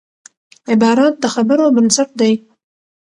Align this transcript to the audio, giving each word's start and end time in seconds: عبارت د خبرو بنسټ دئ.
عبارت 0.71 1.13
د 1.19 1.25
خبرو 1.35 1.65
بنسټ 1.75 2.09
دئ. 2.19 2.33